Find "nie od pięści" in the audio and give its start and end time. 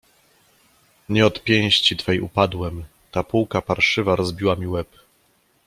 1.09-1.97